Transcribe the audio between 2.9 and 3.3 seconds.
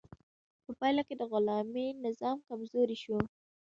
شو.